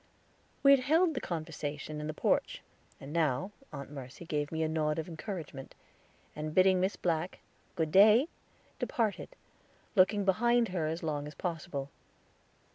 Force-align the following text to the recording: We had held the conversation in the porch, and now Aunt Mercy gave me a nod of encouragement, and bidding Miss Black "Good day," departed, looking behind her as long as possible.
We 0.63 0.71
had 0.71 0.79
held 0.79 1.13
the 1.13 1.21
conversation 1.21 2.01
in 2.01 2.07
the 2.07 2.13
porch, 2.15 2.63
and 2.99 3.13
now 3.13 3.51
Aunt 3.71 3.91
Mercy 3.91 4.25
gave 4.25 4.51
me 4.51 4.63
a 4.63 4.67
nod 4.67 4.97
of 4.97 5.07
encouragement, 5.07 5.75
and 6.35 6.55
bidding 6.55 6.79
Miss 6.79 6.95
Black 6.95 7.37
"Good 7.75 7.91
day," 7.91 8.27
departed, 8.79 9.35
looking 9.95 10.25
behind 10.25 10.69
her 10.69 10.87
as 10.87 11.03
long 11.03 11.27
as 11.27 11.35
possible. 11.35 11.91